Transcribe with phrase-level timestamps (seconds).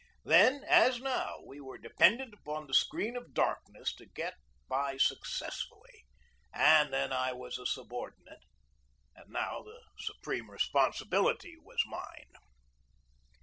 [0.25, 4.33] Then, as now, we were dependent upon the screen of darkness to get
[4.67, 6.07] by successfully,
[6.51, 8.41] but then I was a subordinate
[9.15, 12.31] and now the supreme responsibility was mine.